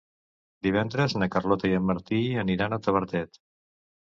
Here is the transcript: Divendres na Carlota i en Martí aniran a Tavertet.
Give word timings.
Divendres 0.67 1.13
na 1.23 1.27
Carlota 1.35 1.69
i 1.69 1.75
en 1.81 1.85
Martí 1.91 2.23
aniran 2.45 2.79
a 2.79 2.81
Tavertet. 2.89 3.41